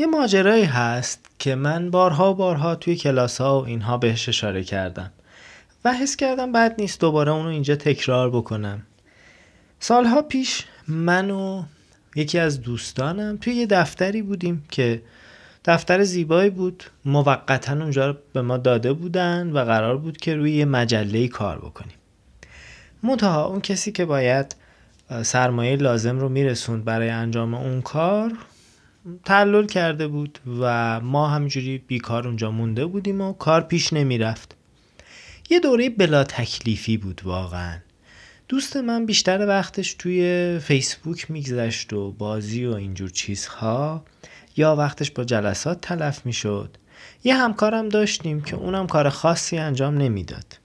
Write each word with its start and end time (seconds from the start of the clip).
یه 0.00 0.06
ماجرایی 0.06 0.64
هست 0.64 1.26
که 1.38 1.54
من 1.54 1.90
بارها 1.90 2.32
بارها 2.32 2.74
توی 2.74 2.96
کلاس 2.96 3.40
ها 3.40 3.60
و 3.60 3.66
اینها 3.66 3.98
بهش 3.98 4.28
اشاره 4.28 4.64
کردم 4.64 5.12
و 5.84 5.92
حس 5.92 6.16
کردم 6.16 6.52
بعد 6.52 6.74
نیست 6.78 7.00
دوباره 7.00 7.32
اونو 7.32 7.48
اینجا 7.48 7.76
تکرار 7.76 8.30
بکنم. 8.30 8.82
سالها 9.80 10.22
پیش 10.22 10.64
من 10.88 11.30
و 11.30 11.62
یکی 12.16 12.38
از 12.38 12.60
دوستانم 12.60 13.36
توی 13.40 13.54
یه 13.54 13.66
دفتری 13.66 14.22
بودیم 14.22 14.64
که 14.70 15.02
دفتر 15.64 16.02
زیبایی 16.02 16.50
بود. 16.50 16.84
موقتا 17.04 17.72
اونجا 17.72 18.18
به 18.32 18.42
ما 18.42 18.56
داده 18.56 18.92
بودن 18.92 19.50
و 19.52 19.64
قرار 19.64 19.96
بود 19.96 20.16
که 20.16 20.34
روی 20.34 20.52
یه 20.52 20.64
مجله 20.64 21.28
کار 21.28 21.58
بکنیم. 21.58 21.96
منتها 23.02 23.46
اون 23.46 23.60
کسی 23.60 23.92
که 23.92 24.04
باید 24.04 24.56
سرمایه 25.22 25.76
لازم 25.76 26.18
رو 26.18 26.28
میرسوند 26.28 26.84
برای 26.84 27.10
انجام 27.10 27.54
اون 27.54 27.82
کار 27.82 28.32
تعلل 29.24 29.66
کرده 29.66 30.08
بود 30.08 30.38
و 30.60 31.00
ما 31.00 31.28
همینجوری 31.28 31.78
بیکار 31.78 32.26
اونجا 32.26 32.50
مونده 32.50 32.86
بودیم 32.86 33.20
و 33.20 33.32
کار 33.32 33.60
پیش 33.60 33.92
نمی‌رفت. 33.92 34.54
یه 35.50 35.60
دوره 35.60 35.90
بلا 35.90 36.24
تکلیفی 36.24 36.96
بود 36.96 37.20
واقعا. 37.24 37.78
دوست 38.48 38.76
من 38.76 39.06
بیشتر 39.06 39.46
وقتش 39.46 39.94
توی 39.94 40.58
فیسبوک 40.62 41.30
میگذشت 41.30 41.92
و 41.92 42.12
بازی 42.12 42.66
و 42.66 42.74
اینجور 42.74 43.10
چیزها. 43.10 44.04
یا 44.56 44.76
وقتش 44.76 45.10
با 45.10 45.24
جلسات 45.24 45.80
تلف 45.80 46.26
می‌شد. 46.26 46.76
یه 47.24 47.36
همکارم 47.36 47.88
داشتیم 47.88 48.40
که 48.40 48.56
اونم 48.56 48.86
کار 48.86 49.08
خاصی 49.08 49.58
انجام 49.58 49.98
نمی‌داد. 49.98 50.58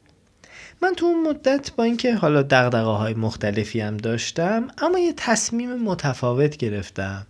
من 0.82 0.94
تو 0.94 1.06
اون 1.06 1.30
مدت 1.30 1.72
با 1.76 1.84
اینکه 1.84 2.16
حالا 2.16 2.42
دقدقه 2.42 2.92
های 2.92 3.14
مختلفی 3.14 3.80
هم 3.80 3.98
داشتم 3.98 4.68
اما 4.78 5.00
یه 5.00 5.14
تصمیم 5.18 5.76
متفاوت 5.76 6.58
گرفتم. 6.58 7.28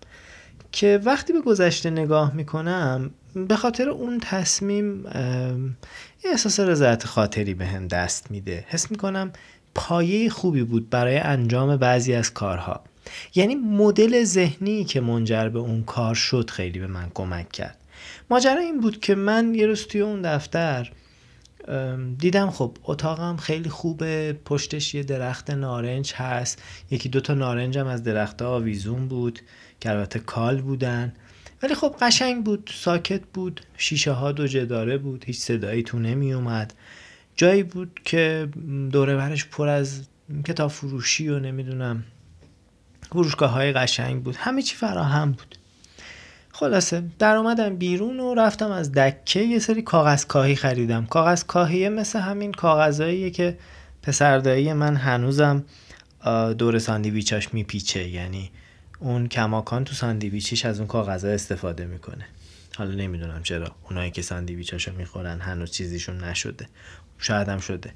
که 0.73 0.99
وقتی 1.03 1.33
به 1.33 1.41
گذشته 1.41 1.89
نگاه 1.89 2.33
می‌کنم 2.33 3.11
به 3.35 3.55
خاطر 3.55 3.89
اون 3.89 4.19
تصمیم 4.19 5.05
یه 6.25 6.31
احساس 6.31 6.59
رضایت 6.59 7.05
خاطری 7.05 7.53
به 7.53 7.65
هم 7.65 7.87
دست 7.87 8.31
میده. 8.31 8.65
حس 8.67 8.91
می‌کنم 8.91 9.31
پایه 9.75 10.29
خوبی 10.29 10.63
بود 10.63 10.89
برای 10.89 11.17
انجام 11.17 11.77
بعضی 11.77 12.13
از 12.13 12.33
کارها. 12.33 12.83
یعنی 13.35 13.55
مدل 13.55 14.23
ذهنی 14.23 14.83
که 14.83 15.01
منجر 15.01 15.49
به 15.49 15.59
اون 15.59 15.83
کار 15.83 16.15
شد 16.15 16.49
خیلی 16.49 16.79
به 16.79 16.87
من 16.87 17.11
کمک 17.13 17.51
کرد. 17.51 17.77
ماجرا 18.29 18.59
این 18.59 18.79
بود 18.79 18.99
که 18.99 19.15
من 19.15 19.55
یه 19.55 19.65
روز 19.65 19.87
توی 19.87 20.01
اون 20.01 20.21
دفتر 20.21 20.91
دیدم 22.17 22.49
خب 22.49 22.77
اتاقم 22.83 23.37
خیلی 23.37 23.69
خوبه 23.69 24.37
پشتش 24.45 24.95
یه 24.95 25.03
درخت 25.03 25.51
نارنج 25.51 26.13
هست. 26.13 26.61
یکی 26.91 27.09
دوتا 27.09 27.33
نارنج 27.33 27.77
هم 27.77 27.87
از 27.87 28.03
درخت 28.03 28.41
آویزون 28.41 29.07
بود. 29.07 29.39
که 29.83 29.89
البته 29.89 30.19
کال 30.19 30.61
بودن. 30.61 31.13
ولی 31.63 31.75
خب 31.75 31.95
قشنگ 32.01 32.43
بود 32.43 32.71
ساکت 32.73 33.21
بود 33.33 33.61
شیشه 33.77 34.11
ها 34.11 34.31
دو 34.31 34.47
جداره 34.47 34.97
بود 34.97 35.25
هیچ 35.25 35.39
صدایی 35.39 35.83
تو 35.83 35.99
نمی 35.99 36.33
اومد. 36.33 36.73
جایی 37.35 37.63
بود 37.63 37.99
که 38.05 38.49
دوره 38.91 39.15
برش 39.15 39.45
پر 39.45 39.67
از 39.67 40.07
کتاب 40.45 40.71
فروشی 40.71 41.29
و 41.29 41.39
نمی‌دونم 41.39 42.03
فروشگاه 43.09 43.51
های 43.51 43.73
قشنگ 43.73 44.23
بود. 44.23 44.35
همه 44.35 44.61
چی 44.61 44.75
فراهم 44.75 45.31
بود. 45.31 45.55
خلاصه 46.51 47.03
در 47.19 47.35
اومدم 47.35 47.75
بیرون 47.75 48.19
و 48.19 48.33
رفتم 48.33 48.71
از 48.71 48.91
دکه 48.91 49.39
یه 49.39 49.59
سری 49.59 49.81
کاغذ 49.81 50.25
کاهی 50.25 50.55
خریدم. 50.55 51.05
کاغذ 51.05 51.43
کاهیه 51.43 51.89
مثل 51.89 52.19
همین 52.19 52.51
کاغذهاییه 52.51 53.29
که 53.29 53.57
پسردایی 54.03 54.73
من 54.73 54.95
هنوزم 54.95 55.63
دور 56.57 56.79
ساندیویچاش 56.79 57.53
میپیچه. 57.53 58.09
یعنی 58.09 58.51
اون 59.03 59.27
کماکان 59.27 59.83
تو 59.83 59.93
ساندیویچیش 59.93 60.65
از 60.65 60.79
اون 60.79 60.87
کاغذها 60.87 61.31
استفاده 61.31 61.85
می‌کنه. 61.85 62.25
حالا 62.77 62.95
نمی‌دونم 62.95 63.43
چرا. 63.43 63.75
اونایی 63.89 64.11
که 64.11 64.21
ساندیویچاشو 64.21 64.93
می‌خورن 64.93 65.39
هنوز 65.39 65.71
چیزیشون 65.71 66.23
نشده. 66.23 66.67
شاید 67.17 67.49
هم 67.49 67.59
شده. 67.59 67.93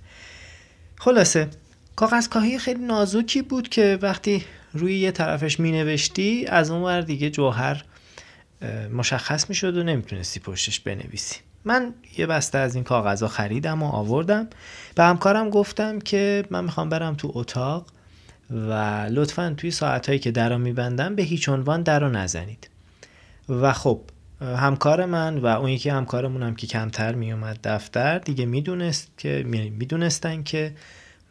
خلاصه 0.95 1.47
کاغذ 1.95 2.27
کاهی 2.27 2.59
خیلی 2.59 2.85
نازکی 2.85 3.41
بود 3.41 3.69
که 3.69 3.99
وقتی 4.01 4.45
روی 4.73 4.97
یه 4.97 5.11
طرفش 5.11 5.59
می 5.59 5.71
نوشتی 5.71 6.45
از 6.45 6.71
اون 6.71 6.83
ور 6.83 7.01
دیگه 7.01 7.29
جوهر 7.29 7.83
مشخص 8.93 9.49
می 9.49 9.55
شد 9.55 9.77
و 9.77 9.83
نمی‌تونستی 9.83 10.39
پشتش 10.39 10.79
بنویسی. 10.79 11.35
من 11.65 11.93
یه 12.17 12.25
بسته 12.25 12.57
از 12.57 12.75
این 12.75 12.83
کاغذها 12.83 13.27
خریدم 13.27 13.83
و 13.83 13.85
آوردم. 13.91 14.47
به 14.95 15.03
همکارم 15.03 15.49
گفتم 15.49 15.99
که 15.99 16.45
من 16.49 16.63
می‌خوام 16.63 16.89
برم 16.89 17.15
تو 17.15 17.31
اتاق. 17.35 17.85
و 18.51 18.73
لطفا 19.11 19.53
توی 19.57 19.71
ساعتهایی 19.71 20.19
که 20.19 20.31
در 20.31 20.49
رو 20.49 20.57
میبندم 20.57 21.15
به 21.15 21.23
هیچ 21.23 21.49
عنوان 21.49 21.83
در 21.83 21.99
رو 21.99 22.09
نزنید. 22.09 22.69
و 23.49 23.73
خب 23.73 24.01
همکار 24.41 25.05
من 25.05 25.37
و 25.37 25.45
اون 25.45 25.69
یکی 25.69 25.89
همکارمون 25.89 26.55
که 26.55 26.67
کمتر 26.67 27.15
میومد 27.15 27.59
دفتر 27.63 28.19
دیگه 28.19 28.45
می‌دونست 28.45 29.11
که 29.17 29.43
می‌دونستن 29.47 30.43
که 30.43 30.75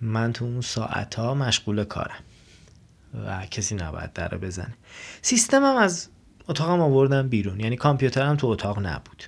من 0.01 0.33
تو 0.33 0.45
اون 0.45 0.61
ساعت 0.61 1.15
ها 1.15 1.35
مشغول 1.35 1.85
کارم 1.85 2.23
و 3.27 3.47
کسی 3.47 3.75
نباید 3.75 4.13
در 4.13 4.29
رو 4.29 4.39
بزنه. 4.39 4.75
سیستمم 5.23 5.77
از 5.77 6.09
اتاقم 6.49 6.81
آوردم 6.81 7.29
بیرون 7.29 7.61
یعنی 7.61 7.77
کامپیوترم 7.77 8.37
تو 8.37 8.47
اتاق 8.47 8.87
نبود. 8.87 9.25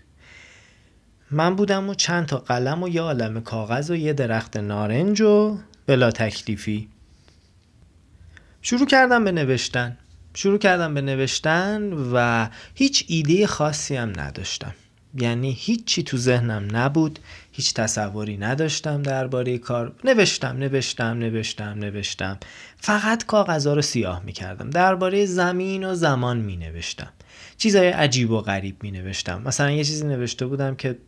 من 1.30 1.56
بودم 1.56 1.88
و 1.88 1.94
چند 1.94 2.26
تا 2.26 2.38
قلم 2.38 2.82
و 2.82 2.88
یه 2.88 3.00
عالم 3.00 3.40
کاغذ 3.40 3.90
و 3.90 3.94
یه 3.96 4.12
درخت 4.12 4.56
نارنج 4.56 5.20
و 5.20 5.58
بلا 5.86 6.10
تکلیفی 6.10 6.88
شروع 8.62 8.86
کردم 8.86 9.24
به 9.24 9.32
نوشتن. 9.32 9.96
شروع 10.34 10.58
کردم 10.58 10.94
به 10.94 11.00
نوشتن 11.00 11.92
و 12.12 12.48
هیچ 12.74 13.04
ایده 13.08 13.46
خاصی 13.46 13.96
هم 13.96 14.12
نداشتم. 14.16 14.74
یعنی 15.14 15.52
هیچی 15.52 16.02
تو 16.02 16.16
ذهنم 16.16 16.76
نبود 16.76 17.18
هیچ 17.52 17.74
تصوری 17.74 18.36
نداشتم 18.36 19.02
درباره 19.02 19.58
کار. 19.58 19.92
نوشتم 20.04 20.56
نوشتم 20.56 21.18
نوشتم 21.18 21.78
نوشتم. 21.78 22.38
فقط 22.76 23.26
کاغذها 23.26 23.74
رو 23.74 23.82
سیاه 23.82 24.22
می‌کردم. 24.24 24.70
درباره 24.70 25.26
زمین 25.26 25.84
و 25.84 25.94
زمان 25.94 26.36
می 26.36 26.56
نوشتم 26.56 27.12
چیزای 27.58 27.88
عجیب 27.88 28.30
و 28.30 28.40
غریب 28.40 28.82
می 28.82 28.90
نوشتم 28.90 29.42
مثلا 29.42 29.70
یه 29.70 29.84
چیزی 29.84 30.06
نوشته 30.06 30.46
بودم 30.46 30.74
که 30.74 30.98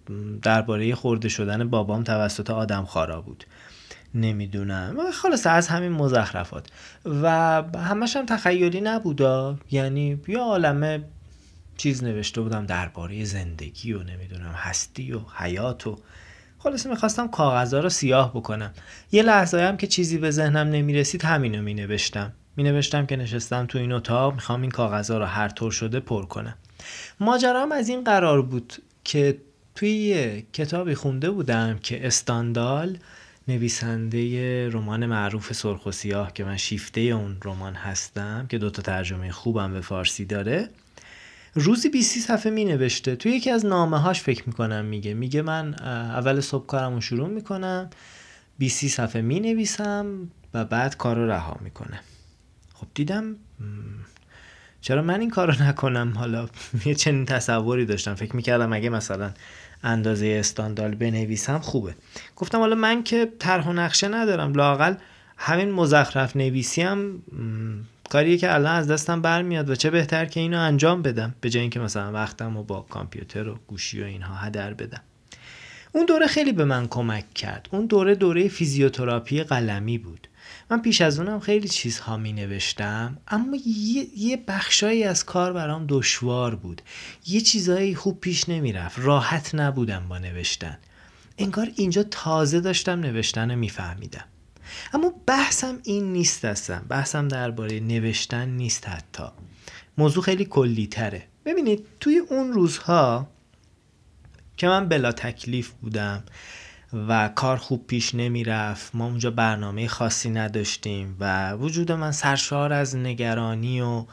درباره 0.42 0.94
خورده 0.94 1.28
شدن 1.28 1.70
بابام 1.70 2.04
توسط 2.04 2.50
آدم 2.50 2.84
خارا 2.84 3.20
بود. 3.20 3.44
نمی‌دونم. 4.14 4.96
خلاص 5.12 5.46
از 5.46 5.68
همین 5.68 5.92
مزخرفات. 5.92 6.66
و 7.04 7.30
همش 7.78 8.16
هم 8.16 8.26
تخیلی 8.26 8.80
نبودا. 8.80 9.56
یعنی 9.70 10.20
یه 10.28 10.38
عالمه 10.38 11.04
چیز 11.76 12.04
نوشته 12.04 12.40
بودم 12.40 12.66
درباره 12.66 13.24
زندگی 13.24 13.92
و 13.92 14.02
نمی‌دونم 14.02 14.52
هستی 14.56 15.12
و 15.12 15.20
حیات 15.36 15.86
و 15.86 15.98
خلاصه 16.58 16.90
می‌خواستم 16.90 17.28
کاغذها 17.28 17.80
رو 17.80 17.88
سیاه 17.88 18.30
بکنم. 18.30 18.70
یه 19.12 19.22
لحظه 19.22 19.60
هم 19.60 19.76
که 19.76 19.86
چیزی 19.86 20.18
به 20.18 20.30
ذهنم 20.30 20.68
نمی‌رسید 20.68 21.24
همینو 21.24 21.62
مینوشتم. 21.62 22.32
مینوشتم 22.56 23.06
که 23.06 23.16
نشستم 23.16 23.66
تو 23.66 23.78
این 23.78 23.92
اتاق 23.92 24.34
می‌خوام 24.34 24.62
این 24.62 24.70
کاغذها 24.70 25.18
رو 25.18 25.24
هر 25.24 25.48
طور 25.48 25.72
شده 25.72 26.00
پر 26.00 26.26
کنم. 26.26 26.54
ماجرام 27.20 27.72
از 27.72 27.88
این 27.88 28.04
قرار 28.04 28.42
بود 28.42 28.72
که 29.04 29.38
توی 29.74 29.90
یه 29.90 30.46
کتابی 30.52 30.94
خونده 30.94 31.30
بودم 31.30 31.78
که 31.82 32.06
استاندال 32.06 32.98
نویسنده 33.50 34.68
رمان 34.68 35.06
معروف 35.06 35.52
سرخ 35.52 35.86
و 35.86 35.92
سیاه 35.92 36.32
که 36.32 36.44
من 36.44 36.56
شیفته 36.56 37.00
اون 37.00 37.36
رمان 37.44 37.74
هستم 37.74 38.46
که 38.48 38.58
دوتا 38.58 38.82
ترجمه 38.82 39.32
خوبم 39.32 39.72
به 39.72 39.80
فارسی 39.80 40.24
داره. 40.24 40.68
روزی 41.54 41.88
20 41.88 42.18
صفحه 42.18 42.52
می 42.52 42.64
نوشته 42.64 43.16
توی 43.16 43.32
یکی 43.32 43.50
از 43.50 43.66
نامه 43.66 43.98
هاش 43.98 44.20
فکر 44.20 44.42
می‌کنم 44.46 44.84
میگه. 44.84 45.14
میگه 45.14 45.42
من 45.42 45.74
اول 45.74 46.40
صبح 46.40 46.66
کارم 46.66 46.94
رو 46.94 47.00
شروع 47.00 47.28
می‌کنم 47.28 47.90
20 48.58 48.86
صفحه 48.86 49.22
می 49.22 49.40
نویسم 49.40 50.28
و 50.54 50.64
بعد 50.64 50.96
کار 50.96 51.16
رو 51.16 51.30
رها 51.30 51.56
می‌کنم. 51.60 52.00
خب 52.74 52.86
دیدم 52.94 53.36
چرا 54.80 55.02
من 55.02 55.20
این 55.20 55.30
کار 55.30 55.54
رو 55.54 55.62
نکنم؟ 55.62 56.12
حالا 56.16 56.48
یه 56.86 56.94
چنین 56.94 57.24
تصوری 57.24 57.86
داشتم. 57.86 58.14
فکر 58.14 58.36
می‌کردم 58.36 58.72
اگه 58.72 58.88
مثلا 58.88 59.30
اندازه 59.82 60.36
استاندال 60.40 60.94
بنویسم 60.94 61.58
خوبه. 61.58 61.94
گفتم 62.36 62.58
حالا 62.58 62.74
من 62.74 63.02
که 63.02 63.28
طرح 63.38 63.68
و 63.68 63.72
نقشه 63.72 64.08
ندارم. 64.08 64.54
لاقل 64.54 64.94
همین 65.36 65.70
مزخرف 65.70 66.36
نویسی 66.36 66.82
هم 66.82 67.22
کاریه 68.10 68.38
که 68.38 68.54
الان 68.54 68.74
از 68.74 68.88
دستم 68.88 69.22
برمیاد 69.22 69.70
و 69.70 69.74
چه 69.74 69.90
بهتر 69.90 70.26
که 70.26 70.40
اینو 70.40 70.58
انجام 70.58 71.02
بدم 71.02 71.34
به 71.40 71.50
جای 71.50 71.60
اینکه 71.60 71.80
مثلا 71.80 72.12
وقتم 72.12 72.56
رو 72.56 72.62
با 72.62 72.80
کامپیوتر 72.80 73.48
و 73.48 73.58
گوشی 73.66 74.02
و 74.02 74.04
اینها 74.04 74.34
هدر 74.34 74.74
بدم. 74.74 75.00
اون 75.92 76.06
دوره 76.06 76.26
خیلی 76.26 76.52
به 76.52 76.64
من 76.64 76.88
کمک 76.88 77.34
کرد. 77.34 77.68
اون 77.70 77.86
دوره 77.86 78.14
دوره 78.14 78.48
فیزیوتراپی 78.48 79.42
قلمی 79.42 79.98
بود. 79.98 80.28
من 80.70 80.82
پیش 80.82 81.00
از 81.00 81.18
اونم 81.18 81.40
خیلی 81.40 81.68
چیزها 81.68 82.16
می 82.16 82.32
نوشتم 82.32 83.18
اما 83.28 83.56
یه, 83.66 84.06
یه 84.18 84.36
بخشایی 84.36 85.04
از 85.04 85.24
کار 85.24 85.52
برام 85.52 85.84
دشوار 85.88 86.54
بود. 86.54 86.82
یه 87.26 87.40
چیزهایی 87.40 87.94
خوب 87.94 88.20
پیش 88.20 88.48
نمی‌رفت 88.48 88.98
راحت 88.98 89.54
نبودم 89.54 90.08
با 90.08 90.18
نوشتن. 90.18 90.78
انگار 91.38 91.68
اینجا 91.76 92.02
تازه 92.02 92.60
داشتم 92.60 93.00
نوشتن 93.00 93.54
میفهمیدم. 93.54 94.24
اما 94.92 95.12
بحثم 95.26 95.78
این 95.84 96.12
نیست 96.12 96.44
هستم 96.44 96.86
بحثم 96.88 97.28
درباره 97.28 97.80
نوشتن 97.80 98.48
نیست 98.48 98.88
حتی. 98.88 99.24
موضوع 99.98 100.22
خیلی 100.22 100.44
کلی 100.44 100.86
تره 100.86 101.22
ببینید 101.44 101.86
توی 102.00 102.18
اون 102.18 102.52
روزها 102.52 103.28
که 104.56 104.68
من 104.68 104.88
بلا 104.88 105.12
تکلیف 105.12 105.70
بودم 105.70 106.22
و 106.92 107.28
کار 107.28 107.56
خوب 107.56 107.86
پیش 107.86 108.14
نمی‌رفت. 108.14 108.94
ما 108.94 109.04
اونجا 109.04 109.30
برنامه 109.30 109.88
خاصی 109.88 110.30
نداشتیم 110.30 111.16
و 111.20 111.52
وجود 111.52 111.92
من 111.92 112.12
سرشار 112.12 112.72
از 112.72 112.96
نگرانی 112.96 113.80
و 113.80 114.04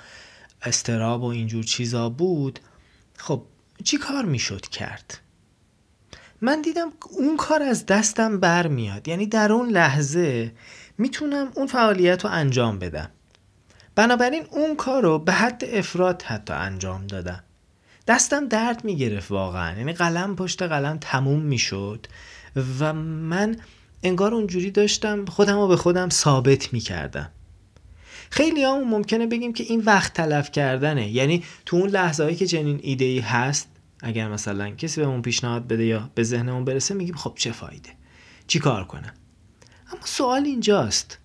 استراب 0.62 1.24
و 1.24 1.26
اینجور 1.26 1.64
چیزا 1.64 2.10
بود. 2.10 2.60
خب 3.18 3.44
چی 3.84 3.98
کار 3.98 4.26
می‌شد 4.26 4.62
کرد؟ 4.62 5.20
من 6.42 6.62
دیدم 6.62 6.90
اون 7.10 7.38
کار 7.38 7.64
از 7.64 7.86
دستم 7.86 8.40
برمیاد. 8.40 9.08
یعنی 9.08 9.26
در 9.26 9.52
اون 9.52 9.70
لحظه 9.70 10.52
می‌تونم 10.98 11.52
اون 11.56 11.68
فعالیت 11.68 12.26
رو 12.26 12.32
انجام 12.32 12.80
بدم. 12.80 13.10
بنابراین 13.96 14.46
اون 14.52 14.76
کار 14.76 15.04
رو 15.04 15.20
به 15.20 15.32
حد 15.32 15.64
افراد 15.66 16.22
حتی 16.22 16.54
انجام 16.54 17.08
دادم. 17.08 17.44
دستم 18.08 18.48
درد 18.48 18.86
می‌گرفت 18.86 19.32
واقعا. 19.32 19.78
یعنی 19.78 19.94
قلم 19.94 20.36
پشت 20.36 20.62
قلم 20.62 20.98
تموم 21.02 21.40
می‌شد 21.40 22.08
و 22.80 22.94
من 22.94 23.56
انگار 24.04 24.34
اونجوری 24.34 24.72
داشتم 24.72 25.26
خودم 25.26 25.56
رو 25.56 25.68
به 25.68 25.78
خودم 25.78 26.10
ثابت 26.10 26.74
می‌کردم. 26.74 27.32
خیلی 28.30 28.64
هم 28.64 28.84
ممکنه 28.84 29.28
بگیم 29.28 29.54
که 29.54 29.64
این 29.64 29.82
وقت 29.82 30.14
تلف 30.14 30.52
کردنه. 30.52 31.10
یعنی 31.10 31.44
تو 31.66 31.78
اون 31.78 31.90
لحظه 31.90 32.24
هایی 32.24 32.36
که 32.36 32.48
چنین 32.48 32.80
ایده 32.84 33.06
ای 33.06 33.20
هست 33.20 33.70
اگر 34.02 34.28
مثلا 34.28 34.70
کسی 34.70 35.02
بهمون 35.02 35.22
پیشنهاد 35.22 35.68
بده 35.68 35.86
یا 35.86 36.10
به 36.16 36.24
ذهنمون 36.24 36.66
برسه 36.66 36.94
میگیم 36.94 37.16
خب 37.16 37.34
چه 37.36 37.52
فایده؟ 37.52 37.90
چی 38.48 38.60
کار 38.60 38.84
کنم؟ 38.84 39.14
اما 39.92 40.02
سوال 40.06 40.44
اینجاست. 40.46 41.18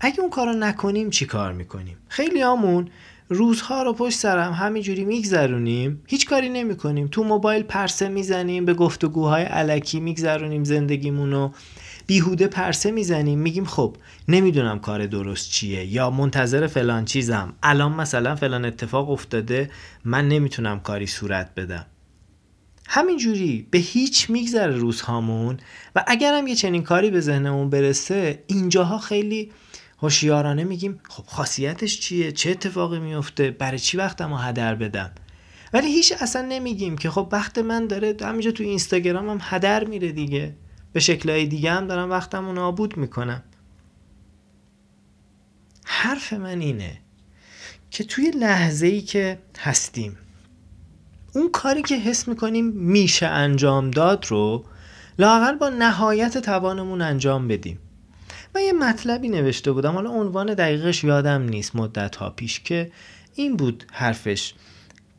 اگه 0.00 0.20
اون 0.20 0.30
کارو 0.30 0.52
نکنیم 0.52 1.10
چی 1.10 1.26
کار 1.26 1.52
می‌کنیم؟ 1.52 1.96
خیلی 2.08 2.40
همون 2.40 2.88
روزها 3.28 3.82
رو 3.82 3.92
پشت 3.92 4.18
سرم 4.18 4.52
همینجوری 4.52 5.04
میگذرونیم 5.04 6.02
هیچ 6.06 6.26
کاری 6.26 6.48
نمی‌کنیم. 6.48 7.08
تو 7.08 7.24
موبایل 7.24 7.62
پرسه 7.62 8.08
می‌زنیم 8.08 8.64
به 8.64 8.74
گفتگوهای 8.74 9.42
علکی 9.42 10.00
میگذرونیم 10.00 10.64
زندگیمون 10.64 11.32
رو. 11.32 11.52
بیهوده 12.06 12.46
پرسه 12.46 12.90
می‌زنیم 12.90 13.38
میگیم 13.38 13.64
خب 13.64 13.96
نمی‌دونم 14.28 14.78
کار 14.78 15.06
درست 15.06 15.50
چیه 15.50 15.84
یا 15.84 16.10
منتظر 16.10 16.66
فلان 16.66 17.04
چیزم. 17.04 17.52
الان 17.62 17.92
مثلا 17.92 18.36
فلان 18.36 18.64
اتفاق 18.64 19.10
افتاده 19.10 19.70
من 20.04 20.28
نمی‌تونم 20.28 20.80
کاری 20.80 21.06
صورت 21.06 21.54
بدم. 21.54 21.86
همینجوری 22.88 23.66
به 23.70 23.78
هیچ 23.78 24.30
میگذره 24.30 24.76
روزهامون. 24.76 25.56
و 25.96 26.04
اگرم 26.06 26.46
یه 26.46 26.54
چنین 26.54 26.82
کاری 26.82 27.10
به 27.10 27.20
ذهنمون 27.20 27.70
برسه 27.70 28.44
اینجاها 28.46 28.98
خیلی 28.98 29.52
هوشیارانه 29.98 30.64
میگیم 30.64 31.00
خب 31.08 31.24
خاصیتش 31.26 32.00
چیه؟ 32.00 32.32
چه 32.32 32.50
اتفاقی 32.50 32.98
میفته؟ 32.98 33.50
برای 33.50 33.78
چی 33.78 33.96
وقتم 33.96 34.30
رو 34.30 34.36
هدر 34.36 34.74
بدم؟ 34.74 35.12
ولی 35.72 35.86
هیچ 35.86 36.12
اصلا 36.20 36.46
نمیگیم 36.48 36.98
که 36.98 37.10
خب 37.10 37.28
وقت 37.32 37.58
من 37.58 37.86
داره 37.86 38.16
همینجا 38.20 38.50
تو 38.50 38.62
اینستاگرام 38.62 39.28
هم 39.30 39.38
هدر 39.40 39.84
میره 39.84 40.12
دیگه. 40.12 40.54
به 40.92 41.00
شکلهای 41.00 41.46
دیگه 41.46 41.72
هم 41.72 41.86
دارم 41.86 42.10
وقتم 42.10 42.46
رو 42.46 42.52
نابود 42.52 42.96
می‌کنم. 42.96 43.42
حرف 45.84 46.32
من 46.32 46.60
اینه 46.60 47.00
که 47.90 48.04
توی 48.04 48.30
لحظه 48.30 48.86
ای 48.86 49.00
که 49.00 49.38
هستیم 49.58 50.18
اون 51.34 51.50
کاری 51.50 51.82
که 51.82 51.96
حس 51.96 52.28
می‌کنیم 52.28 52.66
میشه 52.66 53.26
انجام 53.26 53.90
داد 53.90 54.26
رو 54.28 54.64
لاقل 55.18 55.56
با 55.56 55.68
نهایت 55.68 56.38
توانمون 56.38 57.02
انجام 57.02 57.48
بدیم. 57.48 57.78
من 58.56 58.62
یه 58.62 58.72
مطلبی 58.72 59.28
نوشته 59.28 59.72
بودم 59.72 59.92
حالا 59.92 60.10
عنوان 60.10 60.54
دقیقش 60.54 61.04
یادم 61.04 61.42
نیست 61.42 61.76
مدت 61.76 62.16
ها 62.16 62.30
پیش 62.30 62.60
که 62.60 62.90
این 63.34 63.56
بود 63.56 63.84
حرفش 63.92 64.54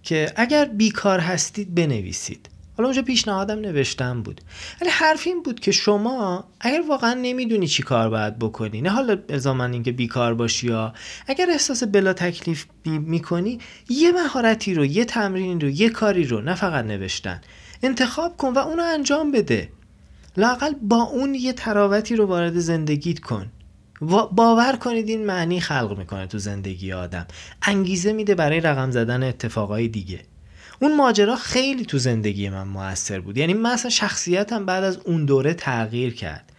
که 0.04 0.31
اگر 0.36 0.66
بیکار 0.66 1.19
هستید 1.19 1.75
بنویسید. 1.75 2.50
حالا 2.78 2.88
اونجا 2.88 3.01
پیشنهادم 3.01 3.60
نوشتم 3.60 4.22
بود. 4.22 4.42
ولی 4.81 4.89
حرف 4.89 5.28
این 5.28 5.44
بود 5.44 5.60
که 5.60 5.72
شما 5.72 6.48
اگر 6.60 6.81
واقعا 6.89 7.13
نمی‌دونی 7.13 7.68
چی 7.68 7.84
کار 7.84 8.10
باید 8.10 8.39
بکنی 8.39 8.81
نه 8.81 8.89
حالا 8.89 9.18
الزاما 9.30 9.66
اینکه 9.66 9.92
بیکار 9.92 10.33
باشی 10.33 10.68
یا 10.68 10.94
اگر 11.28 11.50
احساس 11.50 11.83
بلا 11.83 12.13
تکلیف 12.13 12.66
می‌کنی 12.86 13.60
یه 13.90 14.12
مهارتی 14.12 14.74
رو 14.74 14.86
یه 14.86 15.06
تمرین 15.06 15.62
رو 15.62 15.69
یه 15.69 15.90
کاری 15.90 16.24
رو 16.24 16.42
نه 16.42 16.56
فقط 16.56 16.86
نوشتن. 16.86 17.42
انتخاب 17.83 18.38
کن 18.38 18.54
و 18.54 18.57
اونو 18.57 18.83
انجام 18.83 19.31
بده. 19.31 19.69
لاقل 20.38 20.74
با 20.81 21.04
اون 21.04 21.36
یه 21.36 21.54
تراوتی 21.54 22.16
رو 22.16 22.25
وارد 22.25 22.60
زندگیت 22.60 23.19
کن. 23.19 23.51
باور 24.31 24.75
کنید 24.75 25.10
این 25.10 25.25
معنی 25.25 25.60
خلق 25.60 25.98
می‌کنه 25.98 26.28
تو 26.28 26.38
زندگی 26.38 26.94
آدم. 26.94 27.28
انگیزه 27.62 28.13
میده 28.13 28.36
برای 28.36 28.60
رقم 28.60 28.92
زدن 28.92 29.24
اتفاقای 29.24 29.88
دیگه. 29.88 30.19
اون 30.81 30.95
ماجرا 30.95 31.36
خیلی 31.36 31.86
تو 31.86 31.98
زندگی 31.98 32.50
من 32.50 32.68
موثر 32.68 33.19
بود. 33.19 33.38
یعنی 33.38 33.54
من 33.54 33.69
اصلا 33.69 33.89
شخصیتم 33.89 34.66
بعد 34.66 34.84
از 34.84 34.98
اون 34.98 35.25
دوره 35.25 35.54
تغییر 35.54 36.13
کرد. 36.13 36.54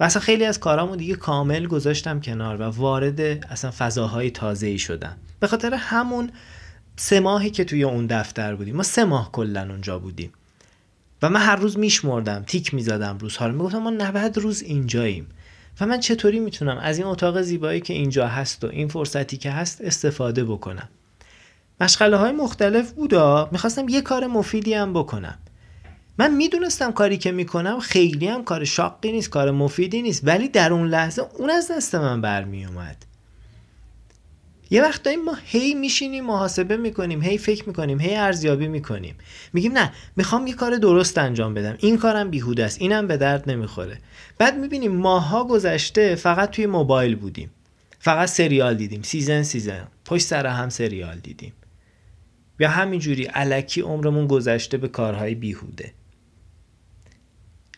و 0.00 0.04
اصلا 0.04 0.22
خیلی 0.22 0.44
از 0.44 0.60
کارامو 0.60 0.96
دیگه 0.96 1.14
کامل 1.14 1.66
گذاشتم 1.66 2.20
کنار 2.20 2.60
و 2.60 2.64
وارد 2.64 3.20
اصلا 3.20 3.70
فضاهای 3.78 4.30
تازه 4.30 4.66
ای 4.66 4.78
شدم. 4.78 5.16
به 5.40 5.46
خاطر 5.46 5.74
همون 5.74 6.30
سه 6.96 7.20
ماهی 7.20 7.50
که 7.50 7.64
توی 7.64 7.82
اون 7.82 8.06
دفتر 8.06 8.54
بودیم. 8.54 8.76
ما 8.76 8.82
سه 8.82 9.04
ماه 9.04 9.32
کلا 9.32 9.70
اونجا 9.70 9.98
بودیم. 9.98 10.32
و 11.22 11.28
من 11.28 11.40
هر 11.40 11.56
روز 11.56 11.78
میشمردم 11.78 12.44
تیک 12.46 12.74
می‌زدم 12.74 13.18
روزها 13.18 13.46
رو. 13.46 13.52
می‌گفتم 13.52 13.78
ما 13.78 13.90
90 13.90 14.38
روز 14.38 14.62
اینجاییم. 14.62 15.26
و 15.80 15.86
من 15.86 16.00
چطوری 16.00 16.40
می‌تونم 16.40 16.78
از 16.78 16.98
این 16.98 17.06
اتاق 17.06 17.42
زیبایی 17.42 17.80
که 17.80 17.94
اینجا 17.94 18.28
هست 18.28 18.64
و 18.64 18.66
این 18.66 18.88
فرصتی 18.88 19.36
که 19.36 19.50
هست 19.50 19.80
استفاده 19.80 20.44
بکنم؟ 20.44 20.88
مشغله 21.80 22.16
های 22.16 22.32
مختلف 22.32 22.92
بودا 22.92 23.48
می‌خواستم 23.52 23.88
یه 23.88 24.00
کار 24.00 24.26
مفیدی 24.26 24.74
هم 24.74 24.92
بکنم. 24.92 25.38
من 26.18 26.34
می‌دونستم 26.34 26.92
کاری 26.92 27.18
که 27.18 27.32
می‌کنم 27.32 27.80
خیلی 27.80 28.26
هم 28.26 28.44
کار 28.44 28.64
شاقی 28.64 29.12
نیست 29.12 29.30
کار 29.30 29.50
مفیدی 29.50 30.02
نیست 30.02 30.20
ولی 30.24 30.48
در 30.48 30.72
اون 30.72 30.88
لحظه 30.88 31.22
اون 31.38 31.50
از 31.50 31.70
دست 31.70 31.94
من 31.94 32.20
برمیومد 32.20 33.11
یه 34.72 34.82
وقت 34.82 35.02
داریم 35.02 35.24
ما 35.24 35.36
هی 35.44 35.74
میشینیم 35.74 36.24
محاسبه 36.24 36.76
می‌کنیم 36.76 37.22
هی 37.22 37.38
فکر 37.38 37.64
می‌کنیم 37.66 38.00
هی 38.00 38.14
ارزیابی 38.16 38.68
می‌کنیم. 38.68 39.14
میگیم 39.52 39.72
نه 39.72 39.92
می‌خوام 40.16 40.46
یه 40.46 40.54
کار 40.54 40.76
درست 40.76 41.18
انجام 41.18 41.54
بدم. 41.54 41.76
این 41.78 41.98
کارم 41.98 42.30
بیهوده 42.30 42.64
است 42.64 42.80
اینم 42.80 43.06
به 43.06 43.16
درد 43.16 43.50
نمی‌خوره. 43.50 43.98
بعد 44.38 44.58
می‌بینیم 44.58 44.92
ماها 44.96 45.44
گذشته 45.44 46.14
فقط 46.14 46.50
توی 46.50 46.66
موبایل 46.66 47.16
بودیم. 47.16 47.50
فقط 47.98 48.28
سریال 48.28 48.74
دیدیم 48.74 49.02
season 49.02 49.42
سیزن. 49.42 49.88
پشت 50.04 50.26
سر 50.26 50.46
هم 50.46 50.68
سریال 50.68 51.18
دیدیم. 51.18 51.52
یا 52.60 52.68
همینجوری 52.68 53.24
علکی 53.24 53.80
عمرمون 53.80 54.26
گذشته 54.26 54.76
به 54.76 54.88
کارهای 54.88 55.34
بیهوده. 55.34 55.92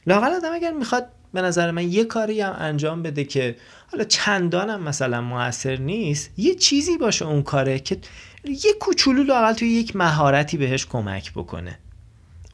لاقل 0.07 0.33
آدم 0.33 0.53
اگر 0.53 0.73
می‌خواد 0.73 1.09
به 1.35 1.43
نظر 1.43 1.71
من 1.71 1.93
یه 1.93 2.05
کاری 2.05 2.41
هم 2.41 2.57
انجام 2.59 3.03
بده 3.03 3.25
که 3.25 3.57
حالا 3.93 4.05
چندانم 4.05 4.83
مثلا 4.83 5.21
موثر 5.21 5.77
نیست 5.77 6.31
یه 6.37 6.55
چیزی 6.55 6.99
باشه 6.99 7.27
اون 7.27 7.43
کاره 7.43 7.79
که 7.79 7.99
یه 8.45 8.73
کوچولو 8.81 9.23
لاقل 9.23 9.53
توی 9.53 9.69
یک 9.69 9.97
مهارتی 9.97 10.57
بهش 10.57 10.87
کمک 10.87 11.33
بکنه. 11.33 11.79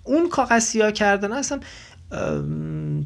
اون 0.04 0.28
کاغذ 0.28 0.62
سیاه 0.62 0.92
کردن 0.92 1.32
اصلا 1.32 1.60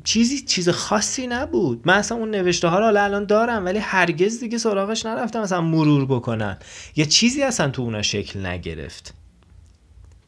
چیزی 0.04 0.40
چیز 0.40 0.68
خاصی 0.68 1.26
نبود. 1.26 1.82
من 1.84 1.94
اصلا 1.94 2.18
اون 2.18 2.30
نوشته 2.30 2.68
ها 2.68 2.78
رو 2.78 2.86
الان 2.86 3.24
دارم 3.24 3.64
ولی 3.64 3.78
هرگز 3.78 4.40
دیگه 4.40 4.58
سراغش 4.58 5.06
نرفتم 5.06 5.40
مثلا 5.40 5.60
مرور 5.60 6.06
بکنن. 6.06 6.58
یه 6.96 7.06
چیزی 7.06 7.42
اصلا 7.42 7.70
تو 7.70 7.82
اونا 7.82 8.02
شکل 8.02 8.46
نگرفت. 8.46 9.14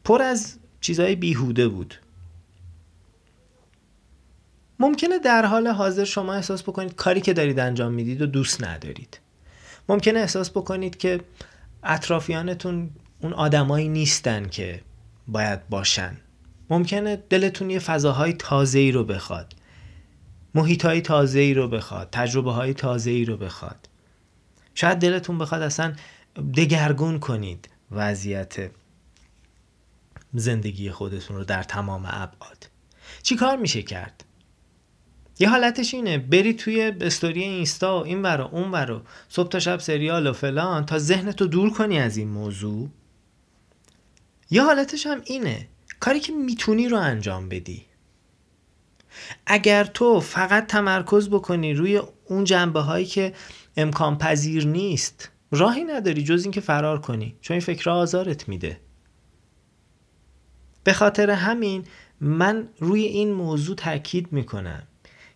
پر 0.03 0.21
از 0.21 0.57
چیزهای 0.81 1.15
بیهوده 1.15 1.67
بود. 1.67 1.95
ممکنه 4.79 5.19
در 5.19 5.45
حال 5.45 5.67
حاضر 5.67 6.03
شما 6.03 6.33
احساس 6.33 6.63
بکنید 6.63 6.95
کاری 6.95 7.21
که 7.21 7.33
دارید 7.33 7.59
انجام 7.59 7.93
می‌دید 7.93 8.21
و 8.21 8.25
دوست 8.25 8.63
ندارید. 8.63 9.19
ممکنه 9.89 10.19
احساس 10.19 10.49
بکنید 10.49 10.97
که 10.97 11.21
اطرافیانتون 11.83 12.89
اون 13.21 13.33
آدمایی 13.33 13.89
نیستن 13.89 14.47
که 14.47 14.81
باید 15.27 15.69
باشن. 15.69 16.17
ممکنه 16.69 17.15
دلتون 17.29 17.69
یه 17.69 17.79
فضاهای 17.79 18.33
تازه 18.33 18.79
ای 18.79 18.91
رو 18.91 19.03
بخواد. 19.03 19.53
محیط 20.55 20.85
های 20.85 21.01
تازه 21.01 21.53
رو 21.55 21.67
بخواد. 21.67 22.09
تجربه 22.11 22.51
های 22.51 22.73
تازه 22.73 23.23
رو 23.27 23.37
بخواد. 23.37 23.89
شاید 24.75 24.97
دلتون 24.97 25.37
بخواد 25.37 25.61
اصلا 25.61 25.93
دگرگون 26.55 27.19
کنید 27.19 27.69
وضعیت 27.91 28.55
زندگی 30.33 30.91
خودتون 30.91 31.37
رو 31.37 31.43
در 31.43 31.63
تمام 31.63 32.05
ابعاد. 32.05 32.69
چی 33.23 33.35
کار 33.35 33.57
میشه 33.57 33.81
کرد؟ 33.81 34.23
یه 35.39 35.49
حالتش 35.49 35.93
اینه 35.93 36.17
بری 36.17 36.53
توی 36.53 36.93
استوری 37.01 37.43
اینستا 37.43 38.03
این 38.03 38.21
ورا 38.21 38.45
اون 38.45 38.71
ورا 38.71 39.01
صبح 39.29 39.49
تا 39.49 39.59
شب 39.59 39.79
سریال 39.79 40.27
و 40.27 40.33
فلان 40.33 40.85
تا 40.85 40.99
ذهنتو 40.99 41.47
دور 41.47 41.69
کنی 41.69 41.99
از 41.99 42.17
این 42.17 42.27
موضوع. 42.27 42.89
یه 44.49 44.63
حالتش 44.63 45.07
هم 45.07 45.21
اینه 45.25 45.67
کاری 45.99 46.19
که 46.19 46.33
می‌تونی 46.33 46.87
رو 46.87 46.97
انجام 46.97 47.49
بدی. 47.49 47.85
اگر 49.45 49.83
تو 49.83 50.19
فقط 50.19 50.67
تمرکز 50.67 51.29
بکنی 51.29 51.73
روی 51.73 52.01
اون 52.25 52.43
جنبه 52.43 52.79
هایی 52.79 53.05
که 53.05 53.33
امکان 53.77 54.17
پذیر 54.17 54.67
نیست 54.67 55.31
راهی 55.51 55.83
نداری 55.83 56.23
جز 56.23 56.43
اینکه 56.43 56.61
فرار 56.61 57.01
کنی 57.01 57.35
چون 57.41 57.55
این 57.55 57.61
فکر 57.61 57.89
آزارت 57.89 58.49
میده. 58.49 58.79
به 60.83 60.93
خاطر 60.93 61.29
همین 61.29 61.83
من 62.21 62.69
روی 62.79 63.01
این 63.01 63.33
موضوع 63.33 63.75
تاکید 63.75 64.33
می‌کنم. 64.33 64.83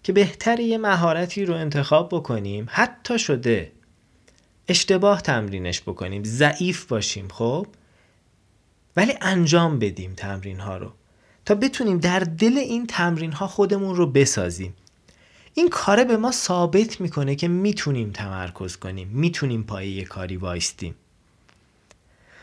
که 0.03 0.13
بهتر 0.13 0.59
یه 0.59 0.77
مهارتی 0.77 1.45
رو 1.45 1.53
انتخاب 1.53 2.09
بکنیم 2.11 2.67
حتی 2.69 3.19
شده 3.19 3.71
اشتباه 4.67 5.21
تمرینش 5.21 5.81
بکنیم 5.81 6.23
ضعیف 6.23 6.85
باشیم 6.85 7.27
خب؟ 7.27 7.67
ولی 8.95 9.13
انجام 9.21 9.79
بدیم 9.79 10.13
تمرین 10.13 10.59
ها 10.59 10.77
رو. 10.77 10.91
تا 11.45 11.55
بتونیم 11.55 11.97
در 11.97 12.19
دل 12.19 12.57
این 12.57 12.87
تمرین 12.87 13.31
ها 13.31 13.47
خودمون 13.47 13.95
رو 13.95 14.07
بسازیم. 14.07 14.73
این 15.53 15.69
کاره 15.69 16.03
به 16.03 16.17
ما 16.17 16.31
ثابت 16.31 17.01
می‌کنه 17.01 17.35
که 17.35 17.47
می‌تونیم 17.47 18.11
تمرکز 18.11 18.77
کنیم 18.77 19.07
می‌تونیم 19.07 19.63
پای 19.63 19.89
یه 19.89 20.03
کاری 20.03 20.37
وایستیم. 20.37 20.95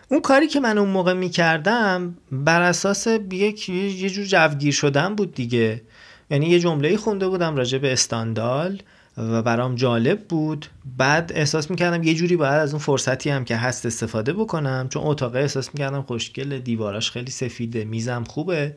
اون 0.09 0.21
کاری 0.21 0.49
که 0.49 0.61
من 0.61 0.79
اون 0.79 0.88
موقع 0.88 1.12
می‌کردم 1.12 2.17
بر 2.33 2.62
اساس 2.62 3.07
یک 3.33 3.69
یه 3.69 4.11
جور 4.11 4.25
جوگیر 4.25 4.73
شدن 4.73 5.15
بود 5.15 5.35
دیگه. 5.35 5.83
یعنی 6.31 6.49
یه 6.49 6.61
جمله 6.61 6.97
خونده 6.97 7.29
بودم 7.29 7.57
راجع 7.57 7.79
به 7.79 7.93
استاندال 7.93 8.83
و 9.17 9.43
برام 9.43 9.75
جالب 9.75 10.29
بود. 10.29 10.67
بعد 10.97 11.33
احساس 11.35 11.71
می‌کردم 11.71 12.03
یه 12.03 12.15
جوری 12.15 12.37
باید 12.37 12.55
از 12.55 12.73
اون 12.73 12.83
فرصتی 12.83 13.31
هم 13.31 13.45
که 13.45 13.57
هست 13.57 13.87
استفاده 13.87 14.33
بکنم 14.33 14.89
چون 14.89 15.03
اتاقه 15.07 15.39
احساس 15.39 15.75
می‌کردم 15.75 16.03
خوشگل 16.03 16.59
دیواراش 16.59 17.11
خیلی 17.11 17.31
سفیده 17.31 17.85
میزم 17.85 18.25
خوبه. 18.25 18.77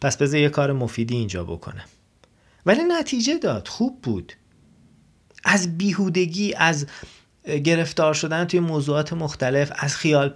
پس 0.00 0.16
بذار 0.16 0.40
یه 0.40 0.48
کار 0.48 0.72
مفیدی 0.72 1.16
اینجا 1.16 1.44
بکنم. 1.44 1.84
ولی 2.66 2.80
نتیجه 2.88 3.38
داد 3.38 3.68
خوب 3.68 4.02
بود. 4.02 4.32
از 5.44 5.78
بیهودگی 5.78 6.54
از 6.54 6.86
گرفتار 7.44 8.14
شدن 8.14 8.44
توی 8.44 8.60
موضوعات 8.60 9.12
مختلف 9.12 9.72
از 9.74 9.96
خیال 9.96 10.28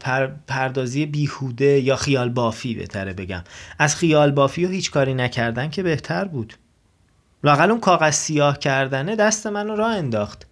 پردازی 0.47 1.07
بیهوده 1.07 1.81
یا 1.81 1.97
خیال 1.97 2.29
بافی 2.29 2.75
بهتره 2.75 3.13
بگم. 3.13 3.45
از 3.79 3.97
خیال 3.97 4.31
بافی 4.31 4.65
و 4.65 4.69
هیچ 4.69 4.91
کاری 4.91 5.15
نکردن 5.15 5.71
که 5.71 5.83
بهتر 5.83 6.25
بود. 6.25 6.55
لاقل 7.45 7.71
اون 7.71 7.81
کاغذ 7.81 8.15
سیاه 8.15 8.59
کردنه 8.59 9.17
دست 9.17 9.47
منو 9.47 9.77
راه 9.77 9.93
انداخت. 9.93 10.47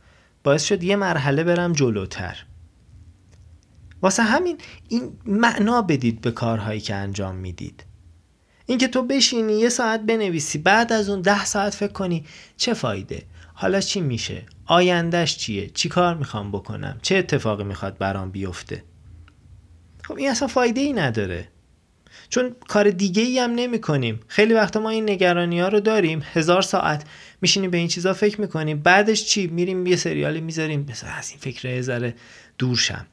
باعث 0.44 0.64
شد 0.64 0.82
یه 0.82 0.96
مرحله 0.96 1.44
برم 1.44 1.72
جلوتر. 1.72 2.44
واسه 4.02 4.22
همین 4.22 4.58
این 4.88 5.18
معنا 5.26 5.82
بدید 5.82 6.20
به 6.20 6.30
کارهایی 6.30 6.80
که 6.80 6.94
انجام 6.94 7.34
می‌دید. 7.34 7.84
اینکه 8.66 8.88
تو 8.88 9.02
بشینی 9.02 9.58
یه 9.58 9.68
ساعت 9.68 10.00
بنویسی 10.00 10.58
بعد 10.58 10.92
از 10.92 11.08
اون 11.08 11.20
ده 11.20 11.44
ساعت 11.44 11.74
فکر 11.74 11.92
کنی 11.92 12.24
چه 12.56 12.74
فایده؟ 12.74 13.22
حالا 13.54 13.80
چی 13.80 14.00
میشه؟ 14.00 14.42
آیندهش 14.66 15.36
چیه؟ 15.36 15.70
چی 15.74 15.88
کار 15.88 16.14
می‌خوام 16.14 16.52
بکنم؟ 16.52 16.98
چه 17.02 17.16
اتفاقی 17.16 17.64
می‌خواد 17.64 17.98
برام 17.98 18.30
بیفته؟ 18.30 18.82
خب 20.04 20.16
این 20.16 20.30
اصلا 20.30 20.48
فایده 20.48 20.80
ای 20.80 20.92
نداره. 20.92 21.48
چون 22.28 22.56
کار 22.68 22.90
دیگه 22.90 23.22
ای 23.22 23.38
هم 23.38 23.54
نمی 23.54 23.80
کنیم 23.80 24.20
خیلی 24.26 24.54
وقتا 24.54 24.80
ما 24.80 24.90
این 24.90 25.10
نگرانی 25.10 25.60
ها 25.60 25.68
رو 25.68 25.80
داریم. 25.80 26.22
هزار 26.32 26.62
ساعت 26.62 27.04
میشینیم 27.40 27.70
به 27.70 27.78
این 27.78 27.88
چیزا 27.88 28.12
فکر 28.12 28.40
می‌کنیم. 28.40 28.78
بعدش 28.78 29.24
چی؟ 29.24 29.46
میریم 29.46 29.86
یه 29.86 29.96
سریالی 29.96 30.40
می‌ذاریم. 30.40 30.84
بس 30.84 31.04
از 31.18 31.30
این 31.30 31.38
فکر 31.38 31.80
ذره 31.80 32.14
دور 32.58 32.76
شم 32.76 33.06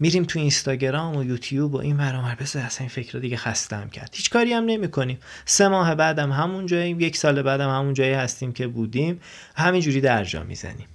میریم 0.00 0.24
تو 0.24 0.38
اینستاگرام 0.38 1.16
و 1.16 1.24
یوتیوب 1.24 1.74
و 1.74 1.76
این 1.76 1.96
برامر 1.96 2.34
بس 2.34 2.56
اصلا 2.56 2.80
این 2.80 2.88
فکر 2.88 3.12
رو 3.12 3.20
دیگه 3.20 3.36
خستم 3.36 3.88
کرد. 3.88 4.10
هیچ 4.14 4.30
کاری 4.30 4.52
هم 4.52 4.64
نمی 4.64 4.88
کنیم 4.88 5.18
سه 5.44 5.68
ماه 5.68 5.94
بعدم 5.94 6.32
همون 6.32 6.66
جاییم 6.66 7.00
یک 7.00 7.16
سال 7.16 7.42
بعدم 7.42 7.70
همون 7.70 7.94
جایی 7.94 8.12
هستیم 8.12 8.52
که 8.52 8.66
بودیم. 8.66 9.20
همینجوری 9.56 10.00
درجا 10.00 10.42
می‌زنیم. 10.42 10.86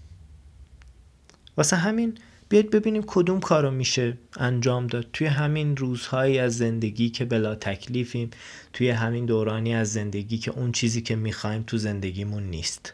واسه 1.57 1.75
همین 1.75 2.17
بیاید 2.49 2.71
ببینیم 2.71 3.03
کدوم 3.07 3.39
کارو 3.39 3.71
میشه 3.71 4.17
انجام 4.37 4.87
داد. 4.87 5.07
توی 5.13 5.27
همین 5.27 5.77
روزهایی 5.77 6.39
از 6.39 6.57
زندگی 6.57 7.09
که 7.09 7.25
بلا 7.25 7.55
تکلیفیم 7.55 8.29
توی 8.73 8.89
همین 8.89 9.25
دورانی 9.25 9.75
از 9.75 9.93
زندگی 9.93 10.37
که 10.37 10.51
اون 10.51 10.71
چیزی 10.71 11.01
که 11.01 11.15
می‌خوایم 11.15 11.63
تو 11.67 11.77
زندگیمون 11.77 12.43
نیست. 12.43 12.93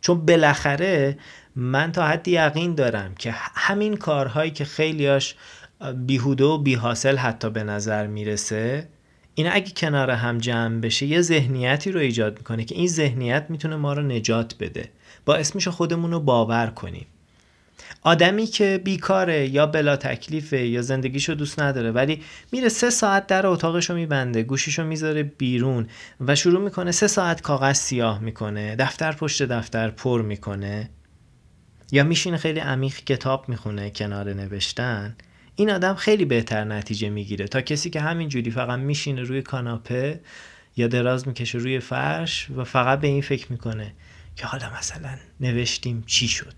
چون 0.00 0.26
بالاخره 0.26 1.18
من 1.56 1.92
تا 1.92 2.06
حدی 2.06 2.30
یقین 2.30 2.74
دارم 2.74 3.14
که 3.14 3.34
همین 3.54 3.96
کارهایی 3.96 4.50
که 4.50 4.64
خیلیاش 4.64 5.34
بیهوده 6.06 6.44
و 6.44 6.58
بیحاصل 6.58 7.16
حتی 7.16 7.50
به 7.50 7.64
نظر 7.64 8.06
می‌رسه 8.06 8.88
این 9.34 9.48
اگه 9.52 9.70
کنار 9.76 10.10
هم 10.10 10.38
جمع 10.38 10.80
بشه 10.80 11.06
یه 11.06 11.20
ذهنیتی 11.20 11.92
رو 11.92 12.00
ایجاد 12.00 12.38
می‌کنه 12.38 12.64
که 12.64 12.74
این 12.74 12.88
ذهنیت 12.88 13.46
می‌تونه 13.48 13.76
ما 13.76 13.92
رو 13.92 14.02
نجات 14.02 14.54
بده. 14.60 14.88
باعث 15.24 15.54
میشه 15.54 15.70
خودمون 15.70 16.12
رو 16.12 16.20
باور 16.20 16.66
کنیم. 16.66 17.06
آدمی 18.02 18.46
که 18.46 18.80
بیکاره 18.84 19.48
یا 19.48 19.66
بلا 19.66 19.96
تکلیفه 19.96 20.66
یا 20.66 20.82
زندگیشو 20.82 21.34
دوست 21.34 21.60
نداره 21.60 21.90
ولی 21.90 22.22
میره 22.52 22.68
سه 22.68 22.90
ساعت 22.90 23.26
در 23.26 23.46
اتاقشو 23.46 23.94
میبنده 23.94 24.42
گوشیشو 24.42 24.84
می‌ذاره 24.84 25.22
بیرون 25.22 25.86
و 26.20 26.34
شروع 26.34 26.60
می‌کنه 26.60 26.92
سه 26.92 27.06
ساعت 27.06 27.40
کاغذ 27.40 27.76
سیاه 27.76 28.18
می‌کنه 28.18 28.76
دفتر 28.76 29.12
پشت 29.12 29.42
دفتر 29.42 29.90
پر 29.90 30.22
می‌کنه. 30.22 30.90
یا 31.92 32.04
میشینه 32.04 32.36
خیلی 32.36 32.60
عمیق 32.60 32.94
کتاب 32.94 33.48
می‌خونه 33.48 33.90
کنار 33.90 34.32
نوشتن 34.32 35.16
این 35.56 35.70
آدم 35.70 35.94
خیلی 35.94 36.24
بهتر 36.24 36.64
نتیجه 36.64 37.08
می‌گیره. 37.08 37.48
تا 37.48 37.60
کسی 37.60 37.90
که 37.90 38.00
همینجوری 38.00 38.50
فقط 38.50 38.78
میشینه 38.78 39.22
روی 39.22 39.42
کاناپه 39.42 40.20
یا 40.76 40.86
دراز 40.86 41.28
می‌کشه 41.28 41.58
روی 41.58 41.80
فرش 41.80 42.50
و 42.50 42.64
فقط 42.64 43.00
به 43.00 43.06
این 43.06 43.22
فکر 43.22 43.52
می‌کنه 43.52 43.92
که 44.36 44.46
حالا 44.46 44.70
مثلا 44.78 45.16
نوشتیم 45.40 46.04
چی 46.06 46.28
شد؟ 46.28 46.54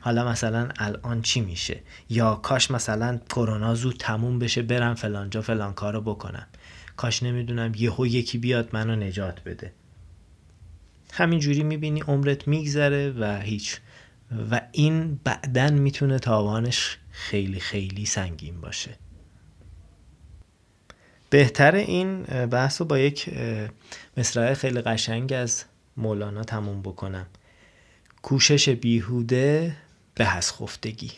حالا 0.00 0.28
مثلا 0.28 0.68
الان 0.78 1.22
چی 1.22 1.40
میشه؟ 1.40 1.80
یا 2.10 2.34
کاش 2.34 2.70
مثلا 2.70 3.20
کرونا 3.28 3.74
زود 3.74 3.96
تموم 3.98 4.38
بشه 4.38 4.62
برم 4.62 4.94
فلانجا 4.94 5.42
فلان 5.42 5.72
کارو 5.72 6.00
بکنم. 6.00 6.46
کاش 6.96 7.22
نمی‌دونم 7.22 7.72
یهو 7.76 8.06
یکی 8.06 8.38
بیاد 8.38 8.68
منو 8.72 8.96
نجات 8.96 9.44
بده. 9.44 9.72
همینجوری 11.12 11.62
می‌بینی 11.62 12.00
عمرت 12.00 12.48
میگذره 12.48 13.10
و 13.10 13.40
هیچ 13.40 13.80
و 14.50 14.60
این 14.72 15.20
بعدا 15.24 15.70
می‌تونه 15.70 16.18
تاوانش 16.18 16.98
خیلی 17.10 17.60
خیلی 17.60 18.06
سنگین 18.06 18.60
باشه. 18.60 18.96
بهتر 21.30 21.74
این 21.74 22.22
بحث 22.22 22.80
رو 22.80 22.86
با 22.86 22.98
یک 22.98 23.30
مصرع 24.16 24.54
خیلی 24.54 24.80
قشنگ 24.80 25.32
از 25.32 25.64
مولانا 25.96 26.44
تموم 26.44 26.82
بکنم. 26.82 27.26
کوشش 28.22 28.68
بیهوده 28.68 29.76
به 30.14 30.36
از 30.36 30.52
خفتگی. 30.52 31.12